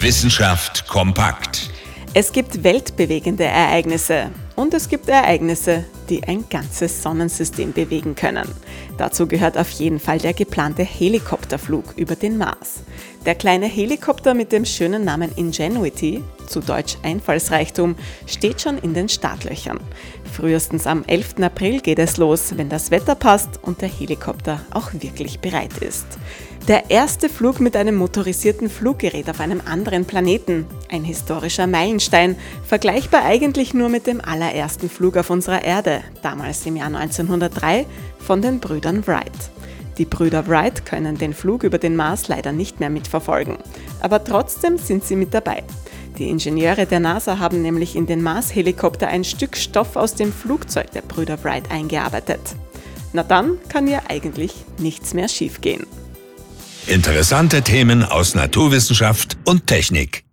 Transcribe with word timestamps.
Wissenschaft 0.00 0.86
kompakt. 0.86 1.70
Es 2.14 2.32
gibt 2.32 2.64
weltbewegende 2.64 3.44
Ereignisse 3.44 4.30
und 4.56 4.72
es 4.72 4.88
gibt 4.88 5.08
Ereignisse, 5.08 5.84
die 6.08 6.24
ein 6.24 6.48
ganzes 6.48 7.02
Sonnensystem 7.02 7.72
bewegen 7.72 8.14
können. 8.14 8.48
Dazu 8.96 9.28
gehört 9.28 9.58
auf 9.58 9.70
jeden 9.72 10.00
Fall 10.00 10.18
der 10.18 10.32
geplante 10.32 10.82
Helikopterflug 10.82 11.84
über 11.96 12.16
den 12.16 12.38
Mars. 12.38 12.80
Der 13.26 13.34
kleine 13.34 13.66
Helikopter 13.66 14.32
mit 14.32 14.52
dem 14.52 14.64
schönen 14.64 15.04
Namen 15.04 15.30
Ingenuity, 15.36 16.24
zu 16.46 16.60
Deutsch 16.60 16.96
Einfallsreichtum, 17.02 17.94
steht 18.26 18.62
schon 18.62 18.78
in 18.78 18.94
den 18.94 19.10
Startlöchern. 19.10 19.78
Frühestens 20.32 20.86
am 20.86 21.04
11. 21.06 21.34
April 21.42 21.80
geht 21.80 21.98
es 21.98 22.16
los, 22.16 22.54
wenn 22.56 22.70
das 22.70 22.90
Wetter 22.90 23.16
passt 23.16 23.60
und 23.62 23.82
der 23.82 23.90
Helikopter 23.90 24.62
auch 24.70 24.92
wirklich 24.94 25.40
bereit 25.40 25.76
ist. 25.82 26.06
Der 26.68 26.90
erste 26.90 27.28
Flug 27.28 27.60
mit 27.60 27.76
einem 27.76 27.96
motorisierten 27.96 28.70
Fluggerät 28.70 29.28
auf 29.28 29.40
einem 29.40 29.60
anderen 29.64 30.06
Planeten. 30.06 30.66
Ein 30.90 31.04
historischer 31.04 31.66
Meilenstein, 31.66 32.36
vergleichbar 32.66 33.24
eigentlich 33.24 33.74
nur 33.74 33.88
mit 33.88 34.06
dem 34.06 34.22
allerersten 34.22 34.88
Flug 34.88 35.16
auf 35.16 35.28
unserer 35.28 35.62
Erde, 35.62 36.02
damals 36.22 36.64
im 36.64 36.76
Jahr 36.76 36.86
1903, 36.86 37.84
von 38.18 38.40
den 38.40 38.58
Brüdern 38.58 39.06
Wright. 39.06 39.50
Die 39.98 40.04
Brüder 40.04 40.46
Wright 40.46 40.86
können 40.86 41.18
den 41.18 41.34
Flug 41.34 41.64
über 41.64 41.78
den 41.78 41.96
Mars 41.96 42.28
leider 42.28 42.52
nicht 42.52 42.80
mehr 42.80 42.88
mitverfolgen, 42.88 43.58
aber 44.00 44.22
trotzdem 44.22 44.78
sind 44.78 45.04
sie 45.04 45.16
mit 45.16 45.34
dabei. 45.34 45.64
Die 46.18 46.30
Ingenieure 46.30 46.86
der 46.86 47.00
NASA 47.00 47.38
haben 47.38 47.62
nämlich 47.62 47.94
in 47.94 48.06
den 48.06 48.22
Mars-Helikopter 48.22 49.08
ein 49.08 49.24
Stück 49.24 49.56
Stoff 49.56 49.96
aus 49.96 50.14
dem 50.14 50.32
Flugzeug 50.32 50.90
der 50.92 51.02
Brüder 51.02 51.42
Wright 51.44 51.70
eingearbeitet. 51.70 52.40
Na 53.12 53.22
dann 53.22 53.58
kann 53.68 53.86
ja 53.86 54.02
eigentlich 54.08 54.52
nichts 54.78 55.14
mehr 55.14 55.28
schiefgehen. 55.28 55.86
Interessante 56.86 57.62
Themen 57.62 58.02
aus 58.02 58.34
Naturwissenschaft 58.34 59.36
und 59.44 59.66
Technik. 59.66 60.27